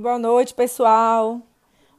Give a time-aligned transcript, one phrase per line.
[0.00, 1.42] Boa noite, pessoal.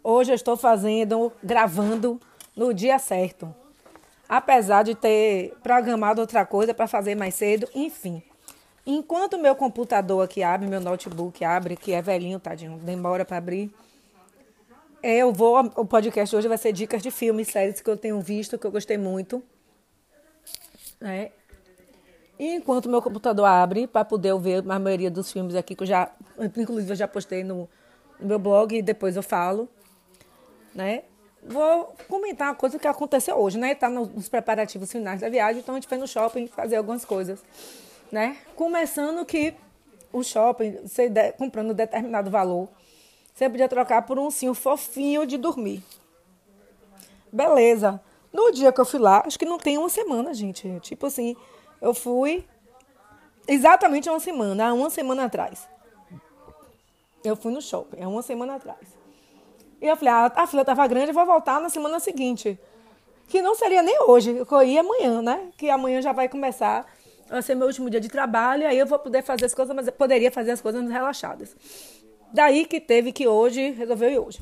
[0.03, 2.19] Hoje eu estou fazendo, gravando
[2.55, 3.53] no dia certo.
[4.27, 8.23] Apesar de ter programado outra coisa para fazer mais cedo, enfim.
[8.87, 13.71] Enquanto meu computador aqui abre, meu notebook abre, que é velhinho, tadinho, demora para abrir.
[15.03, 18.57] Eu vou, o podcast hoje vai ser dicas de filmes, séries que eu tenho visto,
[18.57, 19.43] que eu gostei muito.
[20.99, 21.29] Né?
[22.39, 25.87] E enquanto meu computador abre, para poder ver a maioria dos filmes aqui, que eu
[25.87, 26.11] já,
[26.57, 27.69] inclusive eu já postei no,
[28.21, 29.67] no meu blog e depois eu falo,
[30.73, 31.03] né?
[31.43, 33.73] Vou comentar uma coisa que aconteceu hoje, né?
[33.73, 37.43] Tá nos preparativos finais da viagem, então a gente foi no shopping fazer algumas coisas,
[38.11, 38.37] né?
[38.55, 39.55] Começando que
[40.13, 42.69] o shopping, você de, comprando determinado valor,
[43.33, 45.83] você podia trocar por um ursinho fofinho de dormir.
[47.31, 47.99] Beleza.
[48.31, 50.79] No dia que eu fui lá, acho que não tem uma semana, gente.
[50.81, 51.35] Tipo assim,
[51.81, 52.45] eu fui
[53.47, 55.67] exatamente uma semana, uma semana atrás.
[57.23, 58.79] Eu fui no shopping, há uma semana atrás.
[59.81, 62.59] E eu falei, ah, a fila estava grande, eu vou voltar na semana seguinte.
[63.27, 65.51] Que não seria nem hoje, eu ia amanhã, né?
[65.57, 66.85] Que amanhã já vai começar
[67.29, 69.87] a ser meu último dia de trabalho, aí eu vou poder fazer as coisas, mas
[69.87, 71.55] eu poderia fazer as coisas relaxadas.
[72.33, 74.39] Daí que teve que hoje, resolveu ir hoje.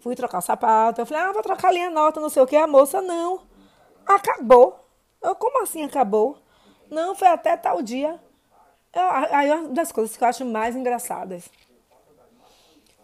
[0.00, 2.46] Fui trocar o sapato, eu falei, ah, vou trocar a linha nota, não sei o
[2.46, 2.56] que.
[2.56, 3.40] A moça, não,
[4.06, 4.86] acabou.
[5.22, 6.38] Eu, como assim acabou?
[6.90, 8.20] Não, foi até tal dia.
[9.30, 11.50] Aí uma das coisas que eu acho mais engraçadas.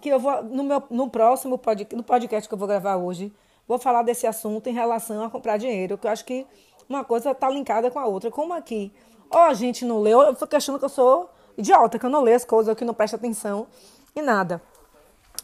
[0.00, 3.32] Que eu vou, no, meu, no próximo podcast, no podcast que eu vou gravar hoje,
[3.66, 6.46] vou falar desse assunto em relação a comprar dinheiro, que eu acho que
[6.88, 8.30] uma coisa está linkada com a outra.
[8.30, 8.92] Como aqui,
[9.30, 12.22] ó, a gente não leu, eu fico achando que eu sou idiota, que eu não
[12.22, 13.66] leio as coisas, que não presto atenção
[14.14, 14.62] e nada.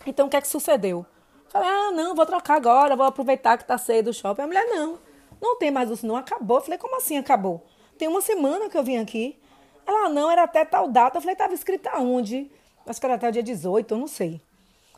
[0.07, 1.05] Então, o que é que sucedeu?
[1.49, 4.43] Falei, ah, não, vou trocar agora, vou aproveitar que tá cedo o shopping.
[4.43, 4.99] A mulher, não,
[5.41, 6.59] não tem mais o não, acabou.
[6.59, 7.65] Eu falei, como assim acabou?
[7.97, 9.39] Tem uma semana que eu vim aqui.
[9.87, 11.19] Ela, não, era até tal data.
[11.19, 12.51] Eu falei, estava escrita onde?
[12.87, 14.41] Acho que era até o dia 18, eu não sei.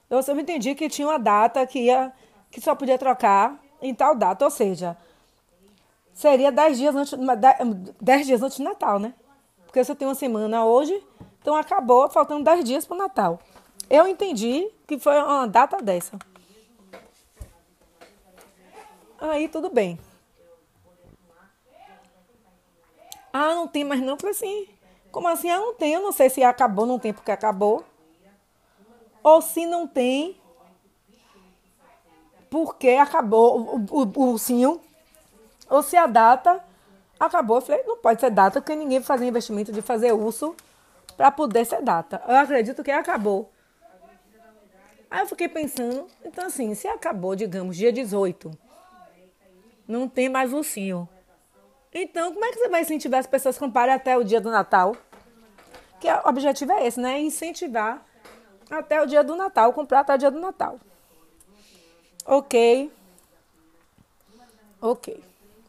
[0.08, 2.12] Eu só entendi que tinha uma data que, ia,
[2.50, 4.44] que só podia trocar em tal data.
[4.44, 4.96] Ou seja,
[6.14, 7.14] seria 10 dias antes,
[8.00, 9.14] 10 dias antes do Natal, né?
[9.66, 11.02] Porque você tem uma semana hoje,
[11.40, 13.38] então acabou faltando 10 dias para o Natal.
[13.90, 16.18] Eu entendi que foi uma data dessa.
[19.20, 19.98] Aí tudo bem.
[23.32, 24.16] Ah, não tem mais não.
[24.16, 24.68] Falei assim,
[25.18, 25.50] como assim?
[25.50, 25.94] Ah, não tem.
[25.94, 27.84] Eu não sei se acabou, não tem porque acabou.
[29.20, 30.40] Ou se não tem,
[32.48, 34.80] porque acabou o, o, o ursinho.
[35.68, 36.62] Ou se a data
[37.18, 37.56] acabou.
[37.56, 40.54] Eu falei, não pode ser data, porque ninguém vai fazer investimento de fazer urso
[41.16, 42.22] para poder ser data.
[42.28, 43.50] Eu acredito que acabou.
[45.10, 48.52] Aí eu fiquei pensando, então assim, se acabou, digamos, dia 18,
[49.88, 51.08] não tem mais ursinho.
[51.92, 54.50] Então, como é que você vai incentivar as pessoas a comprarem até o dia do
[54.50, 54.94] Natal?
[56.00, 57.20] Que o objetivo é esse, né?
[57.20, 58.04] Incentivar
[58.70, 60.78] até o dia do Natal, comprar até o dia do Natal.
[62.24, 62.92] Ok.
[64.80, 65.24] Ok.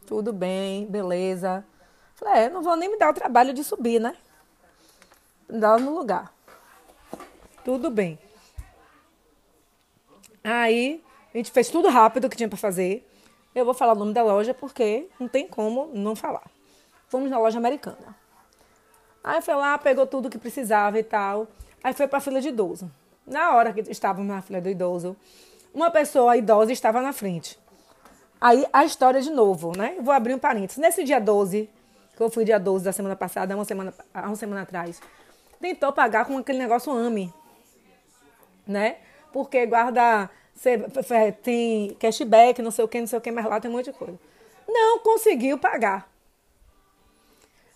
[0.06, 1.66] Tudo bem, beleza.
[2.16, 4.16] Falei, é, não vou nem me dar o trabalho de subir, né?
[5.48, 6.34] Dar no lugar.
[7.64, 8.20] Tudo bem.
[10.44, 11.04] Aí,
[11.34, 13.08] a gente fez tudo rápido que tinha para fazer.
[13.54, 16.50] Eu vou falar o nome da loja porque não tem como não falar.
[17.08, 18.16] Fomos na loja americana.
[19.24, 21.48] Aí foi lá, pegou tudo que precisava e tal.
[21.84, 22.92] Aí foi para a fila de idoso.
[23.26, 25.16] Na hora que estávamos na fila do idoso,
[25.74, 27.60] uma pessoa idosa estava na frente.
[28.42, 29.98] Aí a história de novo, né?
[30.02, 30.78] Vou abrir um parênteses.
[30.78, 31.70] Nesse dia 12,
[32.16, 35.02] que eu fui dia 12 da semana passada, uma semana, há uma semana atrás,
[35.60, 37.34] tentou pagar com aquele negócio AME,
[38.66, 38.98] né?
[39.32, 40.30] Porque guarda
[41.44, 43.86] tem cashback, não sei o que, não sei o que, mas lá tem um monte
[43.86, 44.18] de coisa.
[44.68, 46.09] Não conseguiu pagar.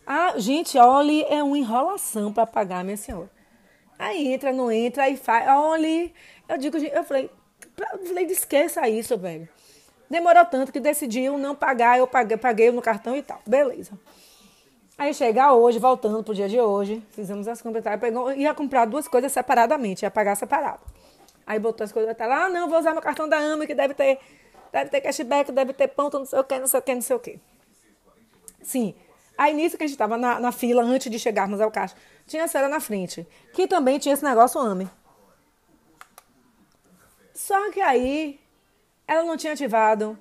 [0.05, 3.29] Ah, gente, olha, é uma enrolação para pagar, minha senhora.
[3.97, 5.47] Aí entra, não entra, aí faz.
[5.47, 6.11] Olha,
[6.49, 7.29] eu digo, eu falei,
[7.77, 9.47] eu falei, esqueça isso, velho.
[10.09, 13.41] Demorou tanto que decidiu não pagar, eu paguei, paguei no cartão e tal.
[13.47, 13.97] Beleza.
[14.97, 19.07] Aí chega hoje, voltando pro dia de hoje, fizemos as compras, pegou, ia comprar duas
[19.07, 20.81] coisas separadamente, ia pagar separado.
[21.47, 23.73] Aí botou as coisas tá lá, ah, não, vou usar meu cartão da AMA, que
[23.73, 24.19] deve ter,
[24.71, 27.01] deve ter cashback, deve ter ponto, não sei o que, não sei o que, não
[27.01, 27.39] sei o que.
[28.61, 28.95] Sim.
[29.37, 31.95] Aí nisso que a gente estava na, na, fila, antes de chegarmos ao caixa,
[32.27, 34.89] tinha a Sara na frente, que também tinha esse negócio AME.
[37.33, 38.39] Só que aí,
[39.07, 40.17] ela não tinha ativado,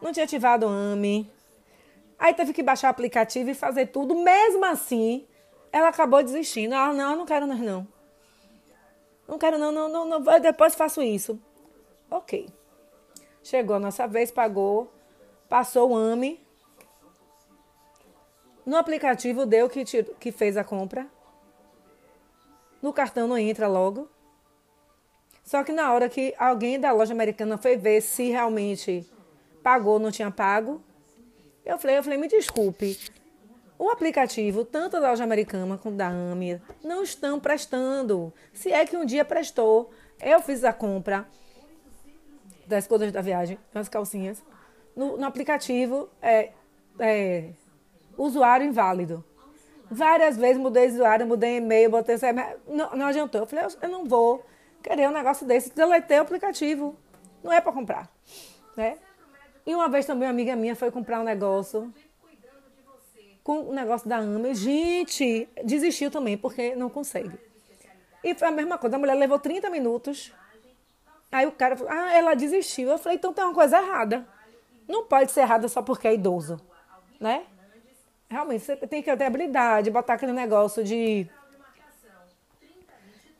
[0.00, 1.30] não tinha ativado o AME.
[2.18, 4.14] Aí teve que baixar o aplicativo e fazer tudo.
[4.14, 5.26] Mesmo assim,
[5.72, 6.74] ela acabou desistindo.
[6.74, 7.86] Ah, não, eu não quero mais não.
[9.26, 10.40] Não quero, não, não, não, não.
[10.40, 11.40] Depois faço isso.
[12.10, 12.48] Ok.
[13.42, 14.92] Chegou a nossa vez, pagou,
[15.48, 16.40] passou o AME.
[18.64, 21.06] No aplicativo deu que, que fez a compra.
[22.80, 24.08] no cartão não entra logo.
[25.44, 29.04] Só que na hora que alguém da loja americana foi ver se realmente
[29.62, 30.82] pagou ou não tinha pago,
[31.64, 32.98] eu falei, eu falei, me desculpe,
[33.78, 38.32] o aplicativo, tanto da loja americana quanto da AMI, não estão prestando.
[38.52, 41.26] Se é que um dia prestou, eu fiz a compra
[42.66, 44.42] das coisas da viagem, as calcinhas,
[44.94, 46.52] no, no aplicativo, é,
[46.98, 47.50] é,
[48.16, 49.24] usuário inválido.
[49.90, 52.16] Várias vezes mudei de usuário, mudei e-mail, botei
[52.66, 53.42] não, não adiantou.
[53.42, 54.44] Eu falei, eu não vou
[54.82, 55.74] querer um negócio desse.
[55.74, 56.96] Deletei o aplicativo.
[57.42, 58.10] Não é para comprar.
[58.76, 58.96] Né?
[59.66, 61.92] E uma vez também uma amiga minha foi comprar um negócio
[63.42, 64.54] com o negócio da AME.
[64.54, 67.38] Gente, desistiu também, porque não consegue.
[68.22, 68.96] E foi a mesma coisa.
[68.96, 70.32] A mulher levou 30 minutos.
[71.30, 72.90] Aí o cara falou, ah, ela desistiu.
[72.90, 74.26] Eu falei, então tem uma coisa errada.
[74.88, 76.60] Não pode ser errada só porque é idoso.
[77.18, 77.44] Né?
[78.32, 81.28] Realmente, você tem que ter habilidade, botar aquele negócio de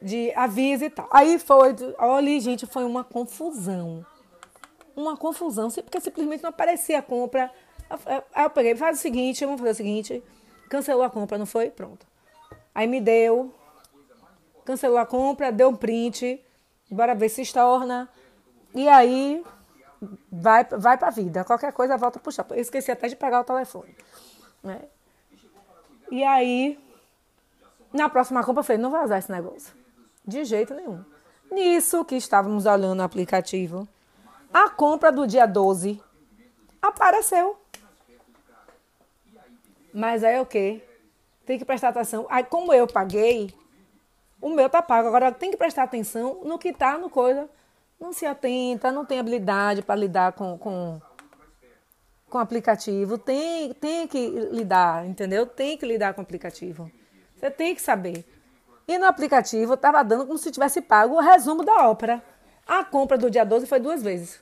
[0.02, 1.08] de aviso e tal.
[1.10, 4.04] Aí foi, olha, gente, foi uma confusão.
[4.94, 7.50] Uma confusão, porque simplesmente não aparecia a compra.
[8.34, 10.22] Aí eu peguei, faz o seguinte, vamos fazer o seguinte.
[10.68, 11.70] Cancelou a compra, não foi?
[11.70, 12.06] Pronto.
[12.74, 13.54] Aí me deu,
[14.62, 16.38] cancelou a compra, deu um print,
[16.90, 18.10] bora ver se estorna.
[18.74, 19.42] E aí
[20.30, 21.44] vai, vai pra vida.
[21.44, 22.56] Qualquer coisa volta pro shopping.
[22.56, 23.96] Eu esqueci até de pegar o telefone.
[24.62, 24.82] Né?
[26.10, 26.78] E aí,
[27.92, 29.74] na próxima compra, eu falei, não vai usar esse negócio.
[30.24, 31.04] De jeito nenhum.
[31.50, 33.86] Nisso que estávamos olhando o aplicativo,
[34.52, 36.00] a compra do dia 12
[36.80, 37.58] apareceu.
[39.92, 40.82] Mas aí o quê?
[41.44, 42.26] Tem que prestar atenção.
[42.30, 43.54] Aí como eu paguei,
[44.40, 45.08] o meu tá pago.
[45.08, 47.48] Agora tem que prestar atenção no que tá no coisa.
[48.00, 51.00] Não se atenta, não tem habilidade para lidar com, com,
[52.32, 53.18] com aplicativo.
[53.18, 55.46] Tem, tem que lidar, entendeu?
[55.46, 56.90] Tem que lidar com aplicativo.
[57.36, 58.24] Você tem que saber.
[58.88, 62.22] E no aplicativo estava dando como se tivesse pago o resumo da ópera.
[62.66, 64.40] A compra do dia 12 foi duas vezes.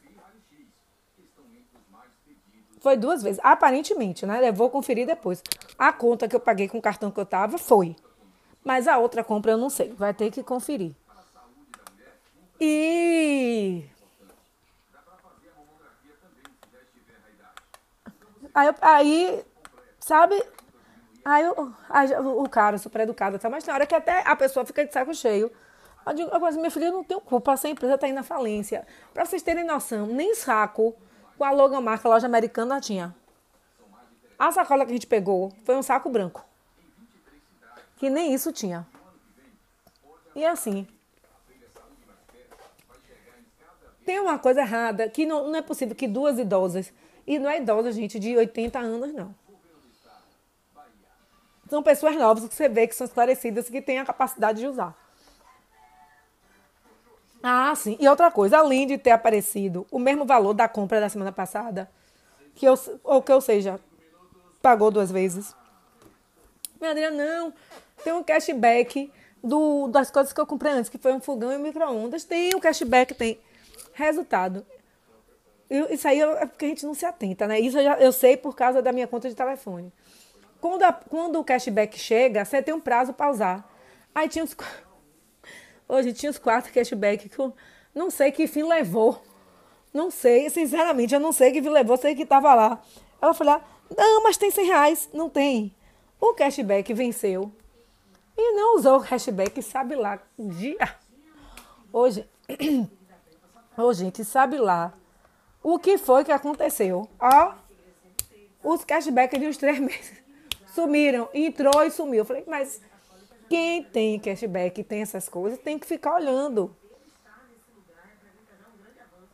[2.80, 4.48] Foi duas vezes, aparentemente, né?
[4.48, 5.42] Eu vou conferir depois.
[5.76, 7.94] A conta que eu paguei com o cartão que eu tava foi.
[8.64, 10.94] Mas a outra compra eu não sei, vai ter que conferir.
[12.58, 13.84] E
[18.54, 19.44] aí, aí
[19.98, 20.42] sabe,
[21.24, 23.50] Aí eu, aí o cara, super educado, tá?
[23.50, 25.52] mas tem hora que até a pessoa fica de saco cheio.
[26.06, 28.86] Eu digo, mas minha filha, não tem culpa, essa empresa está indo na falência.
[29.12, 30.96] Para vocês terem noção, nem saco
[31.36, 33.14] com a logomarca loja americana tinha.
[34.38, 36.42] A sacola que a gente pegou foi um saco branco.
[37.96, 38.86] Que nem isso tinha.
[40.34, 40.88] E assim.
[44.10, 46.92] Tem uma coisa errada, que não, não é possível que duas idosas,
[47.24, 49.32] e não é idosa, gente, de 80 anos, não
[51.68, 54.92] são pessoas novas que você vê que são esclarecidas, que têm a capacidade de usar.
[57.40, 57.96] Ah, sim.
[58.00, 61.88] E outra coisa, além de ter aparecido o mesmo valor da compra da semana passada,
[62.56, 62.74] que eu,
[63.04, 63.78] ou que eu seja,
[64.60, 65.54] pagou duas vezes.
[66.80, 67.54] Minha Adriana, não,
[68.02, 71.56] tem um cashback do, das coisas que eu comprei antes, que foi um fogão e
[71.56, 72.24] um micro-ondas.
[72.24, 73.38] Tem um cashback, tem.
[74.00, 74.66] Resultado.
[75.68, 77.60] Eu, isso aí é porque a gente não se atenta, né?
[77.60, 79.92] Isso eu, já, eu sei por causa da minha conta de telefone.
[80.58, 83.70] Quando, a, quando o cashback chega, você tem um prazo para usar.
[84.14, 84.56] Aí tinha os.
[85.86, 87.36] Hoje tinha os quatro cashback que
[87.94, 89.22] não sei que fim levou.
[89.92, 92.82] Não sei, sinceramente, eu não sei que fim levou, sei que estava lá.
[93.20, 93.62] Ela falou: ah,
[93.96, 95.08] não, mas tem 100 reais.
[95.12, 95.74] Não tem.
[96.18, 97.52] O cashback venceu.
[98.36, 100.18] E não usou o cashback, sabe lá.
[100.38, 100.96] Dia.
[101.92, 102.26] Hoje.
[103.80, 104.92] Ô, gente, sabe lá
[105.62, 107.08] o que foi que aconteceu?
[107.18, 107.54] Ó,
[108.62, 110.22] os cashbacks de uns três meses
[110.74, 112.20] sumiram, entrou e sumiu.
[112.20, 112.80] Eu falei, mas
[113.48, 116.74] quem tem cashback, tem essas coisas, tem que ficar olhando.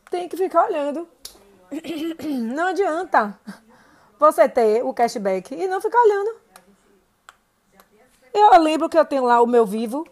[0.09, 1.07] Tem que ficar olhando.
[2.53, 3.37] Não adianta
[4.17, 6.35] você ter o cashback e não ficar olhando.
[8.33, 10.07] Eu lembro que eu tenho lá o meu vivo,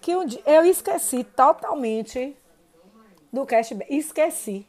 [0.00, 2.36] que um dia, eu esqueci totalmente
[3.36, 3.94] do cashback.
[3.94, 4.66] Esqueci.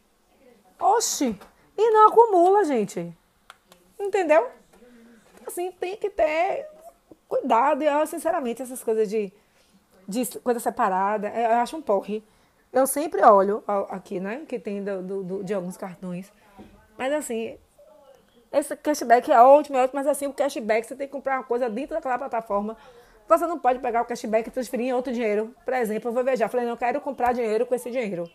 [0.79, 1.35] Oxi!
[1.77, 3.11] E não acumula, gente.
[3.99, 4.49] Entendeu?
[5.47, 6.67] assim, tem que ter
[7.27, 7.81] cuidado.
[7.81, 9.31] Eu, sinceramente, essas coisas de,
[10.07, 12.23] de coisa separada, eu acho um porre.
[12.71, 14.43] Eu sempre olho aqui, né?
[14.47, 16.31] Que tem do, do, de alguns cartões.
[16.97, 17.57] Mas assim,
[18.51, 21.43] esse cashback é ótimo, é ótimo, mas assim, o cashback você tem que comprar uma
[21.43, 22.77] coisa dentro daquela plataforma.
[23.27, 25.53] Você não pode pegar o cashback e transferir em outro dinheiro.
[25.65, 26.47] Por exemplo, eu vou viajar.
[26.49, 28.29] Falei, não, quero comprar dinheiro com esse dinheiro.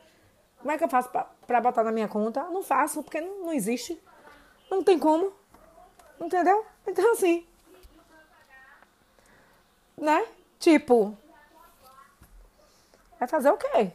[0.62, 1.10] Como é que eu faço
[1.46, 2.44] para botar na minha conta?
[2.44, 4.00] Não faço, porque não, não existe.
[4.70, 5.32] Não tem como.
[6.18, 6.64] Entendeu?
[6.86, 7.46] Então, assim.
[9.96, 10.26] Né?
[10.58, 11.16] Tipo,
[13.22, 13.92] Vai fazer o quê?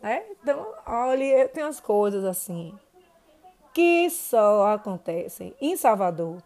[0.00, 0.30] É?
[0.30, 2.72] Então, olha, tem umas coisas assim
[3.72, 6.40] que só acontecem em Salvador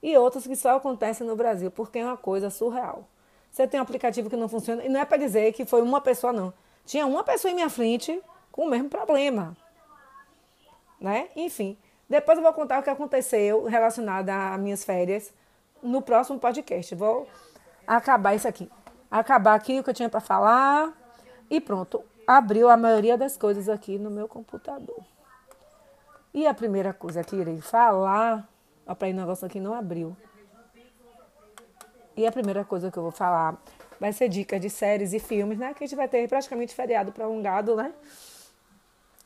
[0.00, 3.04] e outras que só acontecem no Brasil, porque é uma coisa surreal.
[3.50, 6.00] Você tem um aplicativo que não funciona, e não é para dizer que foi uma
[6.00, 6.54] pessoa, não.
[6.90, 8.20] Tinha uma pessoa em minha frente
[8.50, 9.56] com o mesmo problema.
[11.00, 11.28] Né?
[11.36, 11.78] Enfim,
[12.08, 15.32] depois eu vou contar o que aconteceu relacionado às minhas férias
[15.80, 16.92] no próximo podcast.
[16.96, 17.28] Vou
[17.86, 18.68] acabar isso aqui.
[19.08, 20.92] Acabar aqui o que eu tinha para falar
[21.48, 22.02] e pronto.
[22.26, 25.04] Abriu a maioria das coisas aqui no meu computador.
[26.34, 28.48] E a primeira coisa que irei falar,
[28.84, 30.16] ó, para o negócio aqui não abriu.
[32.16, 33.56] E a primeira coisa que eu vou falar
[34.00, 35.74] vai ser dicas de séries e filmes, né?
[35.74, 37.92] Que a gente vai ter praticamente feriado prolongado, né?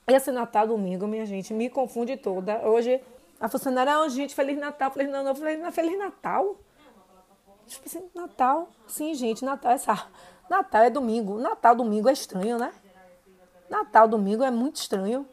[0.07, 2.59] Esse Natal domingo, minha gente, me confunde toda.
[2.69, 3.01] Hoje
[3.41, 5.29] a funcionária, oh, gente, Feliz Natal, Feliz Natal.
[5.29, 6.57] Eu falei, Feliz Natal?
[7.67, 8.69] Tipo assim, Natal?
[8.87, 10.09] Sim, gente, Natal é essa.
[10.51, 11.39] Natal é domingo.
[11.39, 12.73] Natal, domingo é estranho, né?
[13.71, 15.27] Natal, domingo é muito estranho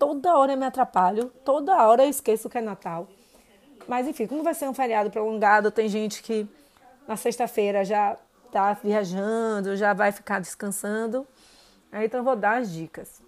[0.00, 3.06] toda hora eu me atrapalho, toda hora eu esqueço que é Natal.
[3.86, 6.48] Mas enfim, como vai ser um feriado prolongado, tem gente que
[7.06, 8.16] na sexta-feira já
[8.50, 11.26] está viajando, já vai ficar descansando.
[11.90, 13.22] Aí, então eu vou dar as dicas.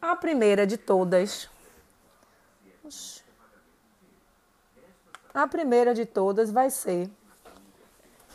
[0.00, 1.50] A primeira de todas.
[5.34, 7.10] A primeira de todas vai ser.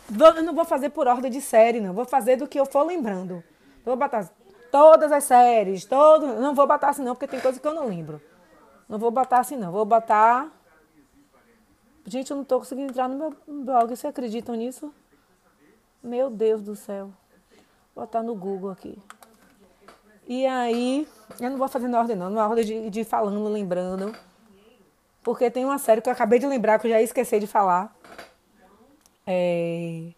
[0.09, 1.93] Eu não vou fazer por ordem de série, não.
[1.93, 3.43] Vou fazer do que eu for lembrando.
[3.85, 4.29] Vou botar
[4.73, 6.25] Todas as séries, todo.
[6.25, 8.19] Não vou botar assim não, porque tem coisa que eu não lembro.
[8.89, 9.71] Não vou botar assim não.
[9.71, 10.51] Vou botar.
[12.05, 13.89] Gente, eu não estou conseguindo entrar no meu blog.
[13.89, 14.91] Vocês acreditam nisso?
[16.03, 17.13] Meu Deus do céu.
[17.95, 19.01] Vou botar no Google aqui.
[20.27, 21.07] E aí,
[21.39, 24.13] eu não vou fazer na ordem não, na ordem de, de falando, lembrando.
[25.24, 27.95] Porque tem uma série que eu acabei de lembrar, que eu já esqueci de falar.
[29.25, 30.12] É...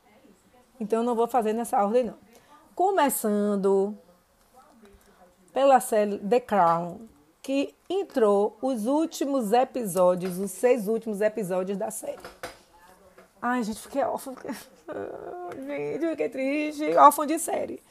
[0.79, 2.17] Então eu não vou fazer nessa ordem não.
[2.73, 3.95] Começando
[5.53, 7.01] pela série The Crown,
[7.41, 12.19] que entrou os últimos episódios, os seis últimos episódios da série.
[13.39, 14.33] Ai, gente, fiquei órfã.
[14.85, 15.65] Fiquei...
[15.65, 16.95] gente, fiquei triste.
[16.95, 17.81] Órfã de série.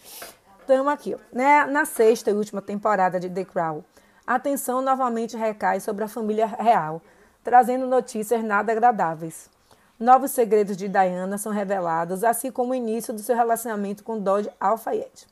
[0.60, 1.16] Estamos aqui.
[1.32, 1.66] Né?
[1.66, 3.82] Na sexta e última temporada de The Crown,
[4.26, 7.02] a atenção novamente recai sobre a família real,
[7.42, 9.50] trazendo notícias nada agradáveis.
[9.98, 14.50] Novos segredos de Diana são revelados, assim como o início do seu relacionamento com Dodge
[14.58, 15.26] Alfayette.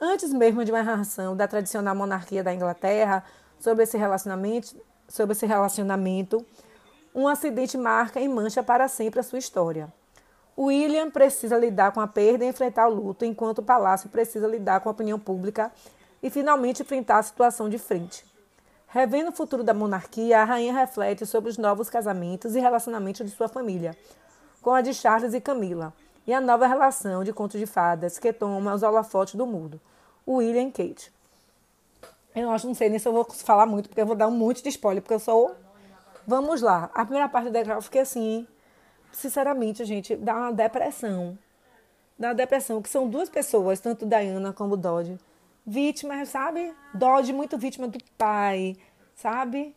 [0.00, 3.22] Antes mesmo de uma narração da tradicional monarquia da Inglaterra
[3.58, 4.76] sobre esse relacionamento,
[5.08, 6.44] sobre esse relacionamento,
[7.14, 9.92] um acidente marca e mancha para sempre a sua história.
[10.58, 14.80] William precisa lidar com a perda e enfrentar o luto, enquanto o palácio precisa lidar
[14.80, 15.70] com a opinião pública
[16.22, 18.24] e finalmente enfrentar a situação de frente.
[18.88, 23.36] Revendo o futuro da monarquia, a rainha reflete sobre os novos casamentos e relacionamentos de
[23.36, 23.96] sua família,
[24.62, 25.92] com a de Charles e Camila
[26.26, 29.78] e a nova relação de contos de fadas que toma os holofotes do mundo,
[30.26, 31.12] William e Kate.
[32.34, 34.32] Eu acho, não sei nem se eu vou falar muito, porque eu vou dar um
[34.32, 35.54] monte de spoiler, porque eu sou.
[36.26, 36.90] Vamos lá.
[36.92, 38.46] A primeira parte da eu fiquei assim,
[39.12, 41.38] sinceramente, gente, dá uma depressão.
[42.18, 45.18] Dá uma depressão, que são duas pessoas, tanto Diana como Dodge,
[45.66, 46.72] vítimas, sabe?
[46.94, 48.76] Dodge muito vítima do pai,
[49.14, 49.74] sabe?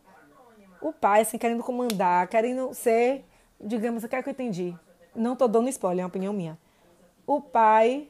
[0.80, 3.24] O pai, assim, querendo comandar, querendo ser,
[3.60, 4.74] digamos, o que é que eu entendi?
[5.14, 6.58] não estou dando spoiler, é uma opinião minha.
[7.26, 8.08] O pai,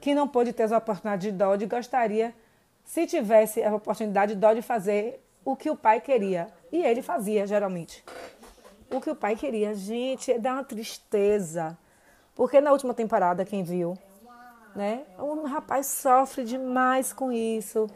[0.00, 2.34] que não pôde ter a oportunidade de Dodge, gostaria,
[2.84, 6.48] se tivesse a oportunidade de Dodge fazer o que o pai queria.
[6.72, 8.04] E ele fazia, geralmente.
[8.90, 9.74] O que o pai queria.
[9.74, 11.78] Gente, dá uma tristeza.
[12.34, 13.96] Porque na última temporada, quem viu,
[14.74, 15.04] né?
[15.18, 17.86] O rapaz sofre demais com isso.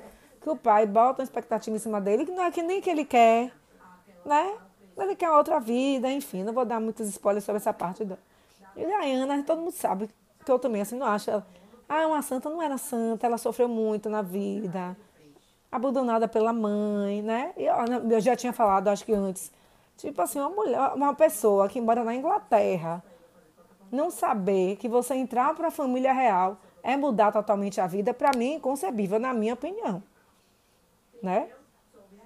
[0.40, 2.90] Que o pai bota uma expectativa em cima dele, que não é que nem que
[2.90, 3.50] ele quer,
[4.24, 4.54] né?
[4.96, 8.04] Ele quer outra vida, enfim, não vou dar muitos spoilers sobre essa parte.
[8.04, 8.16] Da...
[8.76, 10.08] E a Ana, todo mundo sabe
[10.44, 11.30] que eu também assim não acho.
[11.30, 11.46] Ela,
[11.88, 14.96] ah, uma santa não era santa, ela sofreu muito na vida,
[15.70, 17.52] abandonada pela mãe, né?
[17.56, 19.50] E eu já tinha falado, acho que antes,
[19.96, 23.02] tipo assim, uma mulher, uma pessoa que mora na Inglaterra,
[23.90, 28.36] não saber que você entrar para a família real é mudar totalmente a vida, para
[28.36, 30.02] mim é inconcebível, na minha opinião,
[31.22, 31.48] né?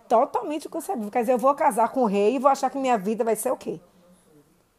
[0.09, 1.11] totalmente concebível.
[1.11, 3.37] Quer dizer, eu vou casar com o rei e vou achar que minha vida vai
[3.37, 3.79] ser o quê?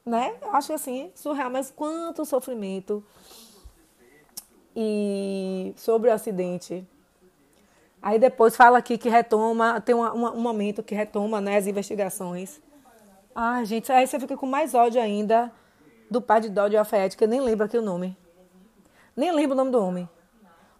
[0.05, 0.35] Né?
[0.41, 3.03] Eu acho assim, surreal, mas quanto sofrimento.
[4.75, 6.85] E sobre o acidente.
[8.01, 11.67] Aí depois fala aqui que retoma, tem uma, uma, um momento que retoma né, as
[11.67, 12.59] investigações.
[13.35, 15.51] Ai, gente, aí você fica com mais ódio ainda
[16.09, 18.17] do pai de Dodge Alfayette, que eu nem lembro aqui o nome.
[19.15, 20.09] Nem lembro o nome do homem.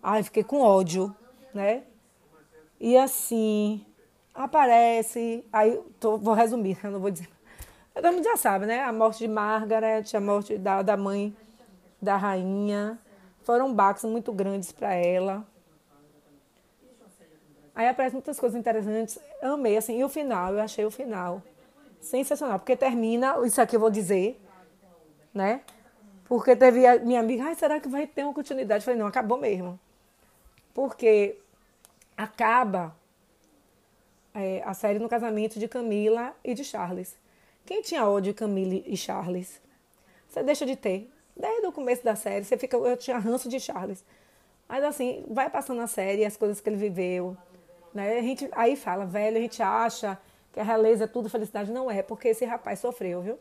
[0.01, 1.15] Ai, fiquei com ódio,
[1.53, 1.83] né?
[2.79, 3.85] E assim,
[4.33, 7.29] aparece, aí tô, vou resumir, eu não vou dizer.
[7.93, 8.81] Todo mundo já sabe, né?
[8.83, 11.35] A morte de Margaret, a morte da, da mãe
[12.01, 12.97] da rainha.
[13.43, 15.45] foram baques muito grandes para ela.
[17.75, 19.19] Aí aparecem muitas coisas interessantes.
[19.41, 19.99] Amei, assim.
[19.99, 21.43] E o final, eu achei o final
[21.99, 22.59] sensacional.
[22.59, 24.39] Porque termina, isso aqui eu vou dizer,
[25.33, 25.61] né?
[26.25, 28.81] Porque teve a minha amiga, ai, será que vai ter uma continuidade?
[28.81, 29.79] Eu falei, não, acabou mesmo.
[30.73, 31.37] Porque
[32.15, 32.95] acaba
[34.33, 37.17] é, a série no casamento de Camila e de Charles.
[37.65, 39.61] Quem tinha ódio de Camila e Charles?
[40.27, 41.11] Você deixa de ter.
[41.35, 42.77] Desde o começo da série, você fica.
[42.77, 44.03] Eu tinha ranço de Charles.
[44.67, 47.35] Mas assim, vai passando a série, as coisas que ele viveu.
[47.93, 48.19] Né?
[48.19, 50.19] A gente, aí fala, velho, a gente acha
[50.59, 51.71] que a realeza é tudo felicidade.
[51.71, 53.39] Não é, porque esse rapaz sofreu, viu?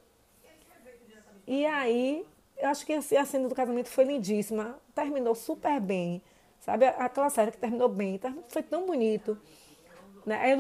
[1.49, 2.25] E aí,
[2.57, 4.79] eu acho que assim, a cena do casamento foi lindíssima.
[4.95, 6.23] Terminou super bem.
[6.61, 6.87] Sabe?
[6.87, 8.21] Aquela série que terminou bem.
[8.49, 9.37] Foi tão bonito.
[10.25, 10.55] Né?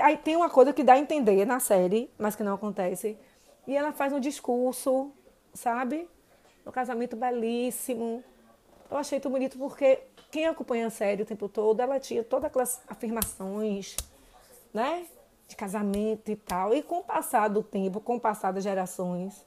[0.00, 3.18] Aí tem uma coisa que dá a entender na série, mas que não acontece.
[3.66, 5.10] E ela faz um discurso,
[5.54, 6.08] sabe?
[6.64, 8.22] Um casamento belíssimo.
[8.88, 12.44] Eu achei tão bonito porque quem acompanha a série o tempo todo, ela tinha todas
[12.44, 13.96] aquelas afirmações,
[14.72, 15.04] né?
[15.46, 16.74] De casamento e tal.
[16.74, 19.44] E com o passar do tempo, com o passar das gerações,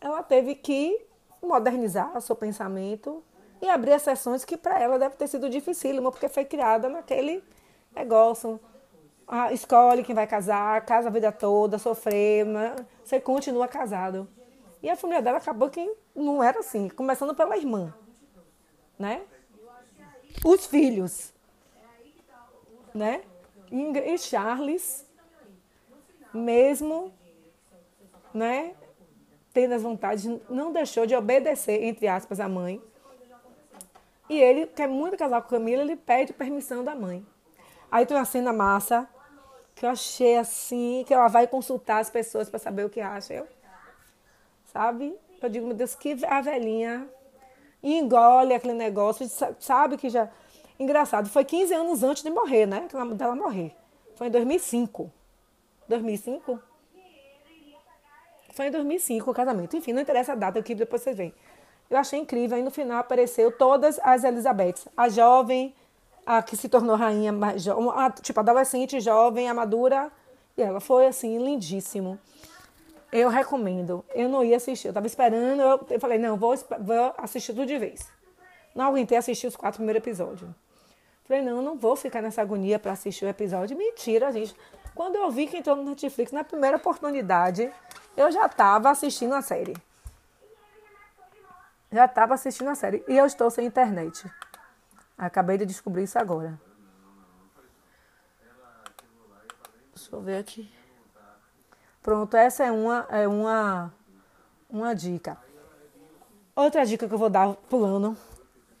[0.00, 1.06] ela teve que
[1.42, 3.22] modernizar o seu pensamento
[3.60, 7.42] e abrir exceções que para ela deve ter sido dificílimo, porque foi criada naquele
[7.94, 8.60] negócio.
[9.26, 14.28] Ah, escolhe quem vai casar, casa a vida toda, sofrer, mas você continua casado.
[14.82, 17.92] E a família dela acabou que não era assim, começando pela irmã,
[18.98, 19.22] né?
[20.44, 21.32] Os filhos,
[22.94, 23.22] né?
[23.70, 25.06] E Charles,
[26.32, 27.12] mesmo,
[28.32, 28.74] né?
[29.52, 32.82] Tendo as vontades, não deixou de obedecer, entre aspas, a mãe.
[34.28, 37.26] E ele quer muito casar com Camila, ele pede permissão da mãe.
[37.90, 39.08] Aí tem uma cena massa
[39.74, 43.32] que eu achei assim, que ela vai consultar as pessoas para saber o que acha.
[43.32, 43.46] Eu,
[44.66, 45.16] sabe?
[45.40, 47.08] Eu digo, meu Deus, que a velhinha
[47.82, 49.26] engole aquele negócio,
[49.58, 50.28] sabe que já.
[50.78, 52.88] Engraçado, foi 15 anos antes de morrer, né?
[53.14, 53.74] Dela morrer.
[54.14, 55.10] Foi em 2005.
[55.88, 56.60] 2005?
[58.52, 59.76] Foi em 2005 o casamento.
[59.76, 61.34] Enfim, não interessa a data aqui, depois vocês veem.
[61.90, 62.56] Eu achei incrível.
[62.56, 64.86] Aí no final apareceu todas as Elizabeths.
[64.96, 65.74] A jovem,
[66.24, 67.32] a que se tornou rainha,
[67.94, 70.12] a, tipo, adolescente, jovem, a madura.
[70.56, 72.18] E ela foi, assim, lindíssimo.
[73.10, 74.04] Eu recomendo.
[74.14, 74.88] Eu não ia assistir.
[74.88, 75.60] Eu tava esperando.
[75.90, 78.08] Eu falei, não, vou, vou assistir tudo de vez.
[78.74, 80.50] Não aguentei assistir os quatro primeiros episódios.
[81.28, 83.76] Falei, não, não vou ficar nessa agonia para assistir o episódio.
[83.76, 84.56] Mentira, gente.
[84.94, 87.70] Quando eu vi que entrou no Netflix, na primeira oportunidade,
[88.16, 89.76] eu já estava assistindo a série.
[91.92, 93.04] Já estava assistindo a série.
[93.06, 94.24] E eu estou sem internet.
[95.18, 96.58] Acabei de descobrir isso agora.
[99.94, 100.72] Deixa eu ver aqui.
[102.02, 103.92] Pronto, essa é uma, é uma,
[104.70, 105.36] uma dica.
[106.56, 108.16] Outra dica que eu vou dar pulando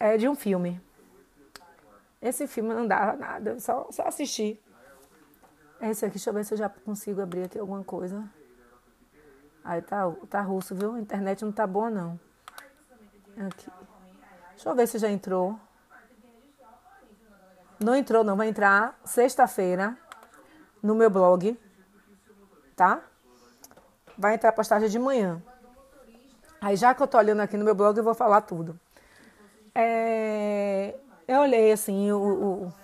[0.00, 0.80] é de um filme.
[2.20, 4.60] Esse filme não dava nada, só, só assisti.
[5.80, 8.28] Esse aqui, deixa eu ver se eu já consigo abrir aqui alguma coisa.
[9.64, 10.94] Aí tá, tá russo, viu?
[10.94, 12.18] A internet não tá boa, não.
[13.46, 13.70] Aqui.
[14.50, 15.58] Deixa eu ver se já entrou.
[17.78, 18.36] Não entrou, não.
[18.36, 19.96] Vai entrar sexta-feira
[20.82, 21.56] no meu blog.
[22.74, 23.02] Tá?
[24.18, 25.40] vai entrar a postagem de manhã.
[26.60, 28.78] Aí já que eu tô olhando aqui no meu blog, eu vou falar tudo.
[29.72, 30.96] É,
[31.28, 32.74] eu olhei assim o, o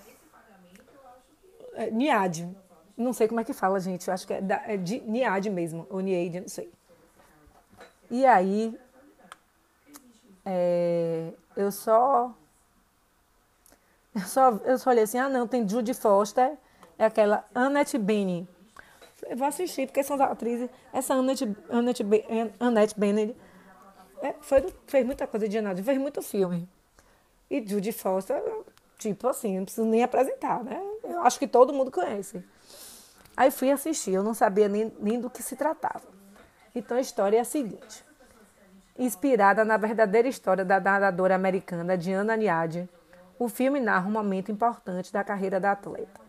[1.75, 2.49] é, Niad.
[2.97, 4.07] Não sei como é que fala, gente.
[4.07, 6.71] Eu acho que é, da, é de Niad mesmo, ou Niade, não sei.
[8.11, 8.79] E aí
[10.45, 12.33] é, eu só
[14.15, 16.57] eu só eu só olhei assim, ah não, tem Judy Foster,
[16.99, 18.47] é aquela Annette Bening
[19.29, 20.69] eu vou assistir, porque são atrizes.
[20.93, 22.05] Essa Annette, Annette,
[22.61, 23.35] Annette Bening
[24.23, 26.69] é, foi, fez muita coisa de Anado, fez muito filme.
[27.51, 28.43] E Judy Foster,
[28.99, 30.81] tipo assim, não preciso nem apresentar, né?
[31.05, 32.45] Eu acho que todo mundo conhece.
[33.37, 36.03] Aí fui assistir, eu não sabia nem, nem do que se tratava.
[36.75, 38.05] Então a história é a seguinte.
[38.99, 42.89] Inspirada na verdadeira história da nadadora americana Diana Niade,
[43.39, 46.25] o filme narra um momento importante da carreira da atleta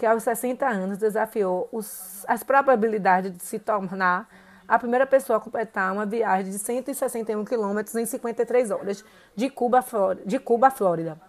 [0.00, 4.26] que aos 60 anos desafiou os, as probabilidades de se tornar
[4.70, 9.04] a primeira pessoa a completar uma viagem de 161 quilômetros em 53 horas
[9.34, 9.84] de Cuba,
[10.24, 11.20] de Cuba a Flórida.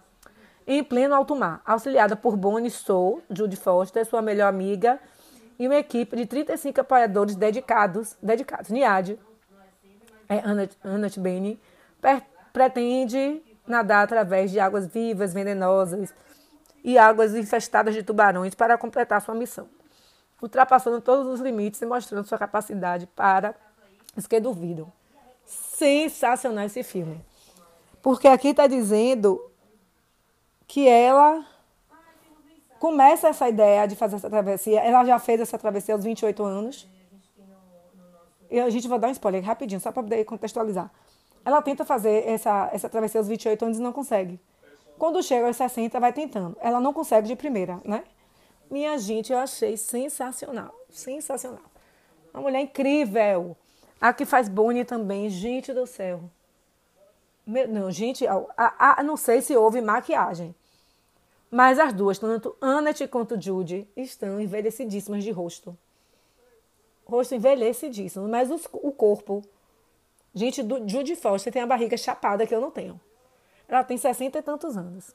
[0.64, 5.00] Em pleno alto mar, auxiliada por Bonnie Soul, Judy Foster, sua melhor amiga,
[5.58, 8.70] e uma equipe de 35 apoiadores dedicados, dedicados.
[8.70, 9.18] Niad,
[10.28, 10.38] é,
[10.84, 11.60] Annette Benny,
[12.52, 16.14] pretende nadar através de águas vivas, venenosas,
[16.84, 19.68] e águas infestadas de tubarões para completar sua missão,
[20.42, 23.54] ultrapassando todos os limites e mostrando sua capacidade para
[24.16, 24.92] os que duvidam.
[25.46, 27.24] Sensacional esse filme.
[28.02, 29.40] Porque aqui está dizendo
[30.66, 31.46] que ela
[32.80, 34.80] começa essa ideia de fazer essa travessia.
[34.80, 36.88] Ela já fez essa travessia aos 28 anos.
[38.50, 40.90] E a gente vai dar um spoiler rapidinho, só para poder contextualizar.
[41.44, 44.40] Ela tenta fazer essa, essa travessia aos 28 anos e não consegue.
[44.98, 46.56] Quando chega aos 60, vai tentando.
[46.60, 48.04] Ela não consegue de primeira, né?
[48.72, 50.74] Minha gente, eu achei sensacional.
[50.88, 51.60] Sensacional.
[52.32, 53.54] Uma mulher incrível.
[54.00, 56.22] A que faz Bonnie também, gente do céu.
[57.46, 60.54] Meu, não, gente, a, a, a, não sei se houve maquiagem.
[61.50, 65.76] Mas as duas, tanto Annette quanto Judy, estão envelhecidíssimas de rosto.
[67.04, 69.42] Rosto envelhecidíssimo, mas os, o corpo.
[70.34, 72.98] Gente, do, Judy Foster tem a barriga chapada que eu não tenho.
[73.68, 75.14] Ela tem sessenta e tantos anos.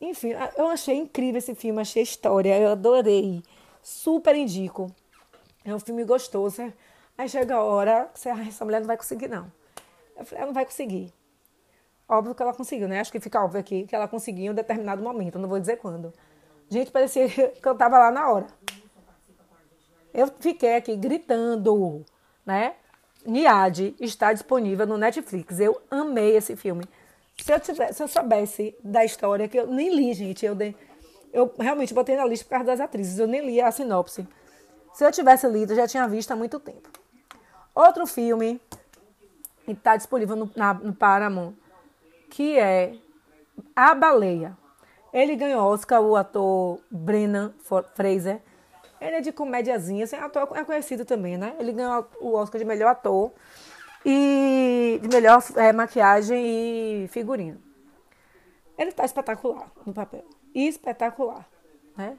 [0.00, 3.42] Enfim, eu achei incrível esse filme, achei história, eu adorei.
[3.82, 4.90] Super indico.
[5.64, 6.72] É um filme gostoso.
[7.18, 9.52] Aí chega a hora que essa mulher não vai conseguir, não.
[10.16, 11.12] Eu falei, ela não vai conseguir.
[12.08, 13.00] Óbvio que ela conseguiu, né?
[13.00, 15.76] Acho que fica óbvio aqui que ela conseguiu em um determinado momento, não vou dizer
[15.76, 16.12] quando.
[16.68, 18.46] Gente, parecia que eu estava lá na hora.
[20.12, 22.04] Eu fiquei aqui gritando,
[22.44, 22.74] né?
[23.24, 25.60] Niade está disponível no Netflix.
[25.60, 26.84] Eu amei esse filme.
[27.42, 30.76] Se eu, tivesse, se eu soubesse da história, que eu nem li, gente, eu, dei,
[31.32, 34.26] eu realmente botei na lista por causa das atrizes, eu nem li a sinopse.
[34.92, 36.88] Se eu tivesse lido, eu já tinha visto há muito tempo.
[37.74, 38.60] Outro filme
[39.64, 41.54] que está disponível no, na, no Paramount
[42.30, 42.94] que é
[43.74, 44.56] A Baleia.
[45.12, 47.52] Ele ganhou Oscar, o ator Brennan
[47.94, 48.40] Fraser.
[49.00, 51.56] Ele é de comédiazinha, assim, ator é conhecido também, né?
[51.58, 53.32] Ele ganhou o Oscar de melhor ator
[54.04, 57.60] e de melhor é, maquiagem e figurino.
[58.78, 60.24] Ele está espetacular no papel.
[60.54, 61.46] Espetacular,
[61.96, 62.16] né?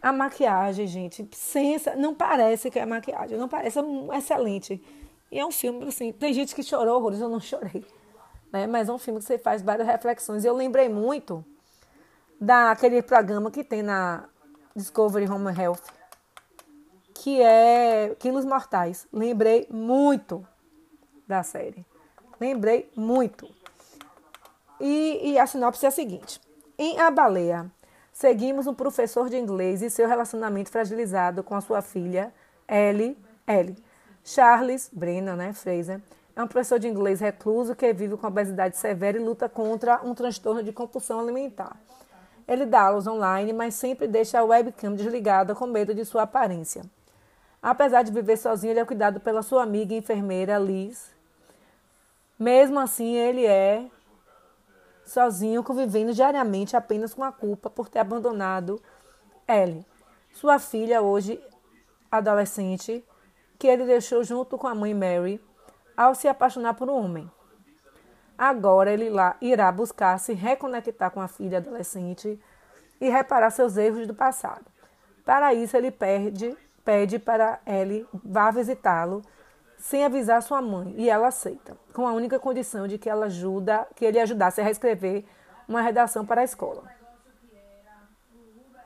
[0.00, 4.82] A maquiagem, gente, sensa, não parece que é maquiagem, não parece é excelente.
[5.30, 7.84] E é um filme, assim, tem gente que chorou horrores, eu não chorei
[8.56, 8.66] né?
[8.66, 10.44] Mas é um filme que você faz várias reflexões.
[10.44, 11.44] Eu lembrei muito
[12.40, 14.28] daquele programa que tem na
[14.74, 15.82] Discovery Home Health,
[17.26, 19.08] que é Quilos Mortais.
[19.12, 20.46] Lembrei muito
[21.26, 21.84] da série.
[22.40, 23.52] Lembrei muito.
[24.78, 26.40] E, e a sinopse é a seguinte:
[26.78, 27.68] em A Baleia,
[28.12, 32.32] seguimos um professor de inglês e seu relacionamento fragilizado com a sua filha,
[32.68, 33.76] Ellie, Ellie.
[34.22, 36.00] Charles, Brenna, né, Fraser,
[36.36, 40.14] é um professor de inglês recluso que vive com obesidade severa e luta contra um
[40.14, 41.76] transtorno de compulsão alimentar.
[42.46, 46.84] Ele dá aulas online, mas sempre deixa a webcam desligada com medo de sua aparência.
[47.68, 51.10] Apesar de viver sozinho, ele é cuidado pela sua amiga enfermeira Liz.
[52.38, 53.90] Mesmo assim, ele é
[55.04, 58.80] sozinho, convivendo diariamente apenas com a culpa por ter abandonado
[59.48, 59.84] Ellie,
[60.32, 61.42] sua filha, hoje
[62.08, 63.04] adolescente,
[63.58, 65.44] que ele deixou junto com a mãe Mary
[65.96, 67.28] ao se apaixonar por um homem.
[68.38, 72.40] Agora ele lá irá buscar se reconectar com a filha adolescente
[73.00, 74.66] e reparar seus erros do passado.
[75.24, 79.22] Para isso, ele pede, pede para Ellie vá visitá-lo
[79.76, 83.86] sem avisar sua mãe, e ela aceita, com a única condição de que ela ajuda,
[83.94, 85.24] que ele ajudasse a reescrever
[85.68, 86.84] uma redação para a escola.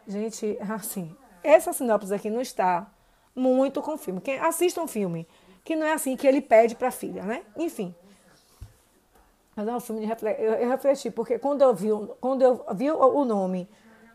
[0.07, 2.91] Gente, assim, essa sinopse aqui não está
[3.37, 4.21] muito com o filme.
[4.21, 5.29] Quem assista um filme
[5.63, 7.43] que não é assim que ele pede para a filha, né?
[7.57, 7.95] Enfim.
[9.55, 10.45] Mas é um filme de reflexão.
[10.45, 11.89] Eu, eu refleti, porque quando eu vi,
[12.21, 13.69] quando eu vi o, nome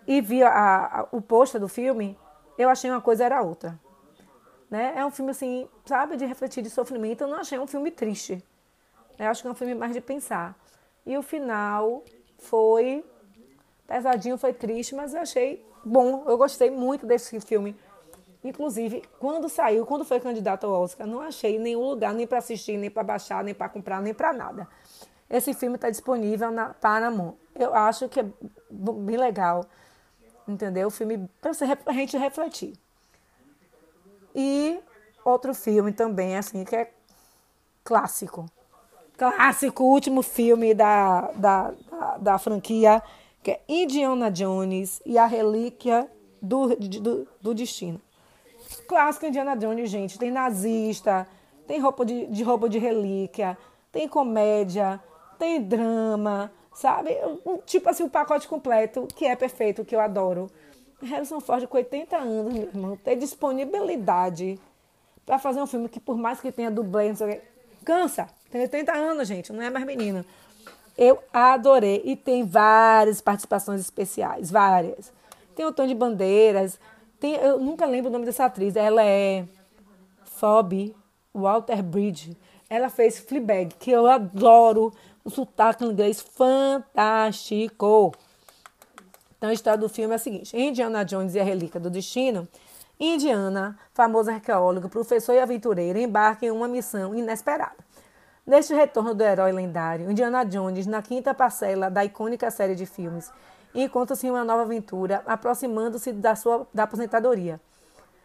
[0.06, 2.18] e vi a, a, o pôster do filme,
[2.58, 3.80] eu achei uma coisa era outra.
[4.70, 4.94] Né?
[4.96, 7.22] É um filme assim, sabe, de refletir de sofrimento.
[7.22, 8.44] Eu não achei um filme triste.
[9.18, 10.58] Eu acho que é um filme mais de pensar.
[11.06, 12.04] E o final
[12.38, 13.06] foi
[13.88, 16.24] pesadinho, foi triste, mas eu achei bom.
[16.28, 17.76] Eu gostei muito desse filme.
[18.44, 22.78] Inclusive, quando saiu, quando foi candidato ao Oscar, não achei nenhum lugar nem para assistir,
[22.78, 24.68] nem para baixar, nem para comprar, nem para nada.
[25.30, 27.34] Esse filme está disponível na Paramount.
[27.56, 28.26] Eu acho que é
[28.70, 29.66] bem legal,
[30.48, 30.88] entendeu?
[30.88, 31.52] O filme para
[31.86, 32.74] a gente refletir.
[34.34, 34.80] E
[35.24, 36.92] outro filme também, assim, que é
[37.84, 38.46] clássico.
[39.18, 43.02] Clássico, último filme da, da, da, da franquia,
[43.42, 46.10] que é Indiana Jones e a Relíquia
[46.42, 48.02] do, do, do Destino.
[48.88, 50.20] Clássico Indiana Jones, gente.
[50.20, 51.28] Tem nazista,
[51.68, 53.58] tem roupa de, de roupa de relíquia,
[53.92, 55.00] tem comédia,
[55.40, 57.18] tem drama, sabe?
[57.66, 60.52] Tipo assim, o pacote completo, que é perfeito, que eu adoro.
[61.02, 64.60] Harrison Ford, com 80 anos, meu irmão, ter disponibilidade
[65.26, 67.42] para fazer um filme que, por mais que tenha dublê, não sei o quê,
[67.84, 68.28] cansa.
[68.52, 70.26] Tem 80 anos, gente, não é mais menina.
[70.98, 72.02] Eu adorei.
[72.06, 75.12] E tem várias participações especiais, várias.
[75.56, 76.80] Tem o Tom de Bandeiras,
[77.20, 78.76] tem, eu nunca lembro o nome dessa atriz.
[78.76, 79.46] Ela é
[80.24, 80.96] Phoebe
[81.34, 82.38] Walter Bridge.
[82.70, 84.94] Ela fez Fleabag, que eu adoro.
[85.26, 88.14] Um sotaque inglês fantástico.
[89.38, 92.48] Então, a história do filme é a seguinte: Indiana Jones e a Relíquia do Destino.
[92.98, 97.76] Indiana, famoso arqueólogo, professor e aventureiro, embarca em uma missão inesperada.
[98.48, 103.30] Neste retorno do herói lendário, Indiana Jones, na quinta parcela da icônica série de filmes,
[103.74, 107.60] encontra-se em uma nova aventura, aproximando-se da sua da aposentadoria.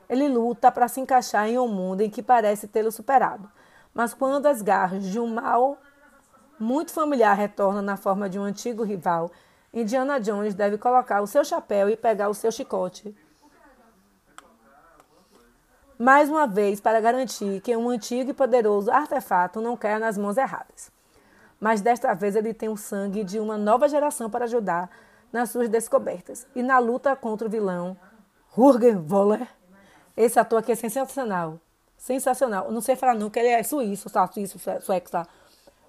[0.09, 3.51] Ele luta para se encaixar em um mundo em que parece tê-lo superado.
[3.93, 5.79] Mas quando as garras de um mal
[6.61, 9.31] muito familiar retornam na forma de um antigo rival,
[9.73, 13.17] Indiana Jones deve colocar o seu chapéu e pegar o seu chicote.
[15.99, 20.37] Mais uma vez, para garantir que um antigo e poderoso artefato não caia nas mãos
[20.37, 20.91] erradas.
[21.59, 24.91] Mas desta vez ele tem o sangue de uma nova geração para ajudar
[25.33, 26.47] nas suas descobertas.
[26.55, 27.97] E na luta contra o vilão,
[28.57, 29.47] Jürgen Voller,
[30.17, 31.61] esse ator aqui é sensacional.
[31.97, 32.73] Sensacional.
[32.73, 34.27] não sei falar não, que ele é suíço, tá?
[34.27, 35.27] Suíço, sueco, tá?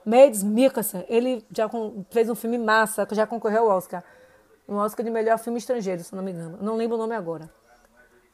[0.06, 1.70] Mads Mikkelsen, ele já
[2.10, 4.04] fez um filme massa, que já concorreu ao Oscar.
[4.68, 6.58] Um Oscar de melhor filme estrangeiro, se não me engano.
[6.62, 7.50] Não lembro o nome agora.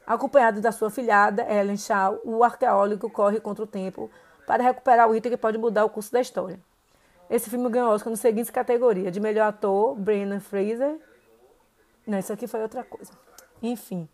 [0.06, 4.10] Acompanhado da sua filhada, Ellen Shaw, o arqueólogo corre contra o tempo
[4.46, 6.58] para recuperar o item que pode mudar o curso da história.
[7.28, 10.96] Esse filme ganhou Oscar nas seguintes categorias: de melhor ator, Brendan Fraser.
[12.06, 13.12] Não, isso aqui foi outra coisa.
[13.62, 14.08] Enfim.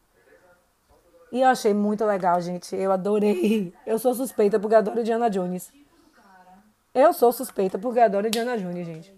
[1.31, 2.75] E eu achei muito legal, gente.
[2.75, 3.73] Eu adorei.
[3.87, 5.73] Eu sou suspeita porque adoro Diana Jones.
[6.95, 9.13] Eu sou suspeita porque adoro Indiana Jones, gente.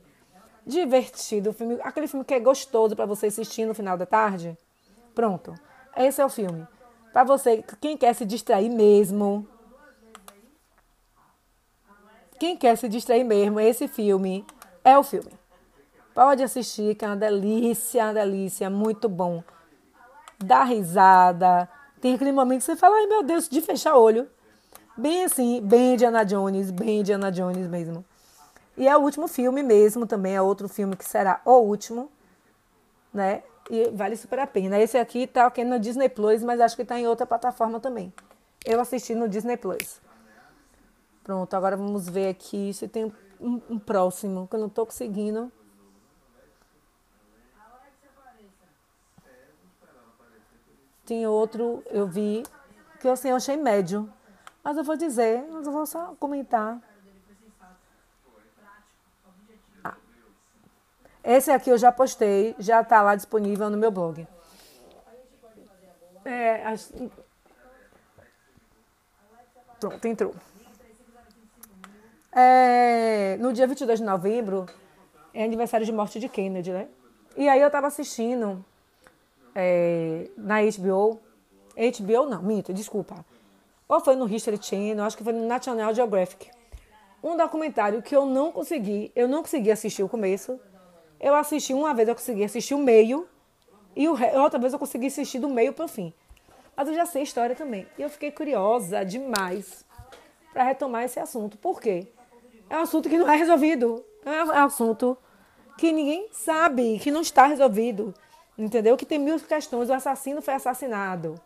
[0.66, 4.56] Divertido, filme, aquele filme que é gostoso para você assistir no final da tarde.
[5.14, 5.54] Pronto.
[5.94, 6.66] Esse é o filme.
[7.12, 9.46] Para você, quem quer se distrair mesmo.
[12.38, 14.44] Quem quer se distrair mesmo, esse filme
[14.82, 15.32] é o filme.
[16.14, 19.44] Pode assistir, que é uma delícia, uma delícia, muito bom.
[20.38, 21.68] Dá risada.
[22.00, 24.28] Tem aquele momento que você fala, ai meu Deus, de fechar olho.
[24.96, 28.02] Bem assim, bem Indiana Jones, bem Indiana Jones mesmo.
[28.76, 32.10] E é o último filme mesmo, também é outro filme que será o último,
[33.12, 33.42] né?
[33.70, 34.78] E vale super a pena.
[34.78, 38.12] Esse aqui tá aqui no Disney Plus, mas acho que tá em outra plataforma também.
[38.64, 40.00] Eu assisti no Disney Plus.
[41.22, 45.52] Pronto, agora vamos ver aqui se tem um, um próximo, que eu não tô conseguindo.
[51.04, 52.44] Tem outro, eu vi,
[52.98, 54.10] que assim, eu achei médio.
[54.66, 56.82] Mas eu vou dizer, eu vou só comentar.
[59.84, 59.94] Ah.
[61.22, 64.26] Esse aqui eu já postei, já está lá disponível no meu blog.
[66.24, 66.64] É.
[69.78, 70.34] Pronto, entrou.
[72.32, 74.66] É, no dia 22 de novembro
[75.32, 76.88] é aniversário de morte de Kennedy, né?
[77.36, 78.64] E aí eu estava assistindo
[79.54, 81.20] é, na HBO.
[81.76, 83.24] HBO não, minto, desculpa
[83.88, 86.50] ou foi no History Channel, acho que foi no National Geographic.
[87.22, 90.60] Um documentário que eu não consegui, eu não consegui assistir o começo.
[91.18, 93.26] Eu assisti uma vez, eu consegui assistir o meio,
[93.96, 96.12] e outra vez eu consegui assistir do meio para o fim.
[96.76, 97.86] Mas eu já sei a história também.
[97.96, 99.84] E eu fiquei curiosa demais
[100.52, 101.56] para retomar esse assunto.
[101.56, 102.06] Por quê?
[102.68, 104.04] É um assunto que não é resolvido.
[104.24, 105.16] É um assunto
[105.78, 108.12] que ninguém sabe, que não está resolvido.
[108.58, 108.96] Entendeu?
[108.96, 109.88] Que tem mil questões.
[109.88, 111.40] O assassino foi assassinado.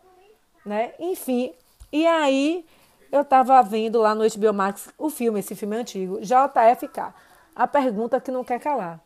[0.66, 0.92] Né?
[0.98, 1.52] Enfim,
[1.92, 2.64] e aí
[3.10, 7.12] eu estava vendo lá no HBO Max o filme, esse filme é antigo, JFK.
[7.54, 9.00] A pergunta que não quer calar.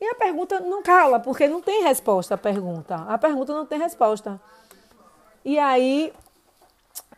[0.00, 2.94] E a pergunta não cala, porque não tem resposta a pergunta.
[2.94, 4.40] A pergunta não tem resposta.
[5.44, 6.12] E aí,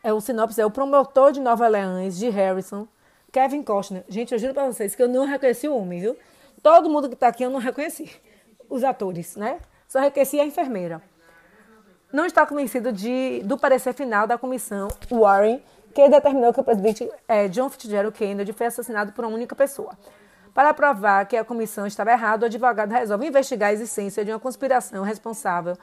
[0.02, 2.86] é o sinopse é o promotor de Nova Orleans, de Harrison,
[3.30, 4.04] Kevin Costner.
[4.08, 6.16] Gente, eu juro pra vocês que eu não reconheci o homem, viu?
[6.62, 8.10] Todo mundo que tá aqui eu não reconheci.
[8.70, 9.60] Os atores, né?
[9.88, 11.02] Só reconheci a enfermeira
[12.12, 15.62] não está convencido de, do parecer final da comissão Warren,
[15.94, 19.96] que determinou que o presidente é, John Fitzgerald Kennedy foi assassinado por uma única pessoa.
[20.54, 24.40] Para provar que a comissão estava errada, o advogado resolve investigar a existência de uma
[24.40, 25.76] conspiração responsável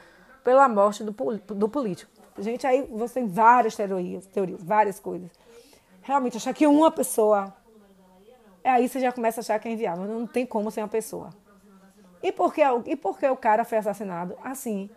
[0.43, 2.11] pela morte do, do político.
[2.37, 5.31] Gente, aí você tem várias teorias, teorias, várias coisas.
[6.01, 7.53] Realmente, achar que uma pessoa.
[8.63, 10.05] É aí você já começa a achar que é inviável.
[10.05, 11.29] Não tem como ser uma pessoa.
[12.21, 14.35] E por que, e por que o cara foi assassinado?
[14.43, 14.89] Assim,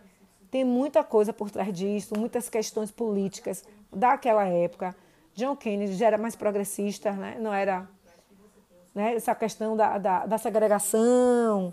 [0.50, 4.94] tem muita coisa por trás disso, muitas questões políticas daquela época.
[5.34, 7.36] John Kennedy já era mais progressista, né?
[7.38, 7.88] não era
[8.94, 9.14] né?
[9.14, 11.72] essa questão da, da, da segregação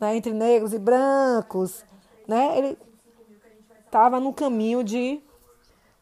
[0.00, 0.16] né?
[0.16, 1.84] entre negros e brancos.
[2.26, 2.58] Né?
[2.58, 2.78] Ele
[3.84, 5.20] estava no caminho de.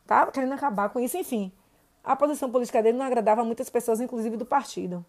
[0.02, 1.50] Estava querendo acabar com isso, enfim.
[2.04, 5.04] A posição política dele não agradava muitas pessoas, inclusive do partido.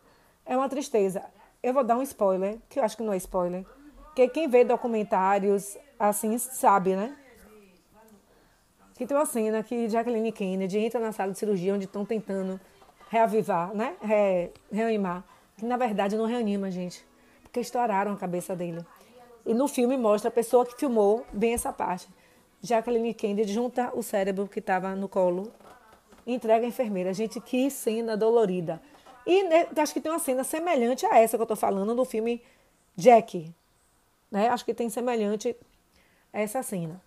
[0.46, 1.24] É uma tristeza.
[1.62, 3.66] Eu vou dar um spoiler, que eu acho que não é spoiler.
[4.16, 5.78] Que quem vê documentários
[6.10, 7.16] assim sabe, né?
[8.96, 12.60] Que tem uma cena que Jacqueline Kennedy entra na sala de cirurgia onde estão tentando
[13.10, 13.96] reavivar, né?
[14.02, 15.24] Re, reanimar
[15.58, 17.06] que na verdade não reanima, gente,
[17.42, 18.86] porque estouraram a cabeça dele.
[19.46, 22.08] E no filme mostra a pessoa que filmou bem essa parte.
[22.62, 25.52] Jacqueline Kennedy junta o cérebro que estava no colo
[26.26, 27.14] e entrega a enfermeira.
[27.14, 28.82] Gente, que cena dolorida.
[29.26, 32.06] E né, acho que tem uma cena semelhante a essa que eu estou falando no
[32.06, 32.42] filme
[32.96, 33.54] Jack.
[34.32, 34.48] Né?
[34.48, 35.56] Acho que tem semelhante
[36.34, 37.00] essa cena.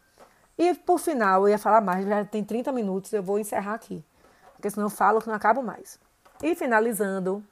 [0.56, 4.02] E por final, eu ia falar mais, já tem 30 minutos, eu vou encerrar aqui.
[4.54, 5.98] Porque senão eu falo que não acabo mais.
[6.42, 7.44] E finalizando,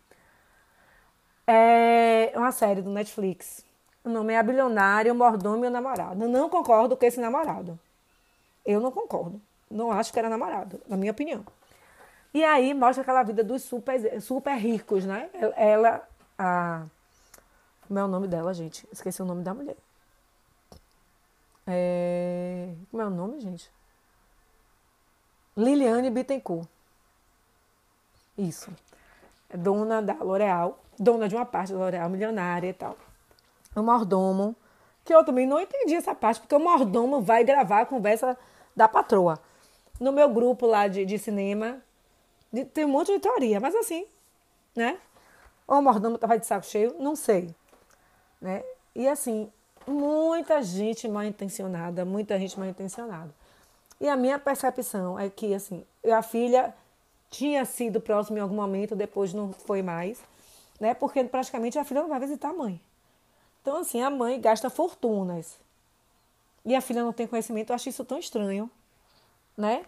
[1.46, 3.64] é uma série do Netflix.
[4.02, 6.22] O nome é A Bilionária, o Mordomo e o Namorado.
[6.22, 7.78] Eu não concordo com esse namorado.
[8.64, 9.40] Eu não concordo.
[9.70, 11.44] Não acho que era namorado, na minha opinião.
[12.32, 15.30] E aí mostra aquela vida dos super, super ricos, né?
[15.56, 16.06] Ela,
[16.38, 16.84] a.
[17.86, 18.86] Como é o nome dela, gente?
[18.90, 19.76] Esqueci o nome da mulher.
[21.66, 22.68] É...
[22.90, 23.70] Como é o nome, gente?
[25.56, 26.68] Liliane Bittencourt.
[28.36, 28.70] Isso.
[29.48, 32.96] É dona da L'Oréal, dona de uma parte da L'Oréal, milionária e tal.
[33.74, 34.56] O mordomo,
[35.04, 38.36] que eu também não entendi essa parte, porque o mordomo vai gravar a conversa
[38.74, 39.38] da patroa.
[40.00, 41.80] No meu grupo lá de, de cinema,
[42.52, 44.06] de, tem um monte de teoria, mas assim,
[44.74, 44.98] né?
[45.66, 47.54] Ou o mordomo estava de saco cheio, não sei.
[48.40, 48.64] Né?
[48.94, 49.52] E assim,
[49.86, 53.34] muita gente mal intencionada, muita gente mal intencionada.
[54.00, 56.74] E a minha percepção é que, assim, a filha
[57.30, 60.20] tinha sido próxima em algum momento, depois não foi mais,
[60.80, 60.94] né?
[60.94, 62.80] Porque praticamente a filha não vai visitar a mãe.
[63.62, 65.58] Então, assim, a mãe gasta fortunas
[66.64, 68.70] e a filha não tem conhecimento, eu acho isso tão estranho,
[69.56, 69.84] né?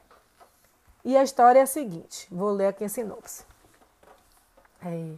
[1.05, 3.45] E a história é a seguinte, vou ler aqui a sinopse.
[4.85, 5.15] É,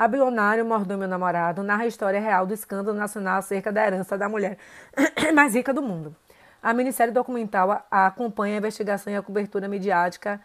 [0.00, 4.16] a bilionária Mordomo, meu namorado, narra a história real do escândalo nacional acerca da herança
[4.16, 4.56] da mulher
[5.34, 6.16] mais rica do mundo.
[6.62, 10.40] A minissérie documental acompanha a investigação e a cobertura midiática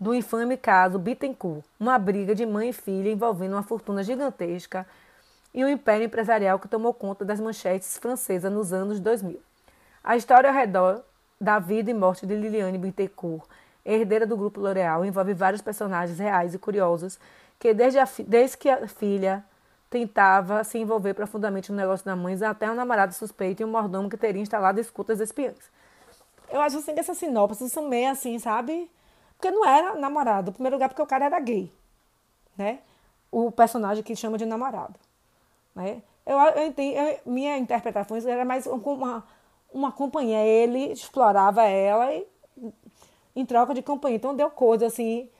[0.00, 4.86] do infame caso Bittencourt, uma briga de mãe e filha envolvendo uma fortuna gigantesca
[5.52, 9.38] e um império empresarial que tomou conta das manchetes francesas nos anos 2000.
[10.02, 11.04] A história ao redor
[11.38, 13.44] da vida e morte de Liliane Bittencourt,
[13.84, 17.18] herdeira do grupo L'Oréal, envolve vários personagens reais e curiosos
[17.58, 19.44] que desde, a, desde que a filha
[19.90, 24.08] tentava se envolver profundamente no negócio da mãe, até um namorado suspeito e um mordomo
[24.08, 25.70] que teria instalado escutas espiãs.
[26.50, 28.90] Eu acho assim que essas sinopses são meio assim, sabe?
[29.36, 30.50] Porque não era namorado.
[30.50, 31.72] Em primeiro lugar, porque o cara era gay,
[32.56, 32.80] né?
[33.30, 34.94] O personagem que chama de namorado,
[35.74, 36.02] né?
[36.24, 39.26] Eu, eu entendi, eu, minha interpretação era mais uma,
[39.72, 40.44] uma companhia.
[40.44, 42.26] Ele explorava ela e,
[43.34, 44.16] em troca de companhia.
[44.16, 45.30] Então deu coisa assim